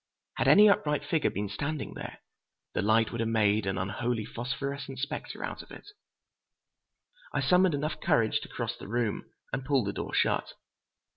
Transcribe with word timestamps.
Had 0.37 0.47
any 0.47 0.67
upright 0.67 1.05
figure 1.05 1.29
been 1.29 1.47
standing 1.47 1.93
there, 1.93 2.21
the 2.73 2.81
light 2.81 3.11
would 3.11 3.19
have 3.19 3.29
made 3.29 3.67
an 3.67 3.77
unholy 3.77 4.25
phosphorescent 4.25 4.97
specter 4.97 5.43
out 5.45 5.61
of 5.61 5.69
it. 5.69 5.91
I 7.35 7.39
summoned 7.39 7.75
enough 7.75 8.01
courage 8.01 8.39
to 8.41 8.47
cross 8.47 8.75
the 8.75 8.87
room 8.87 9.29
and 9.53 9.63
pull 9.63 9.83
the 9.83 9.93
door 9.93 10.15
shut. 10.15 10.53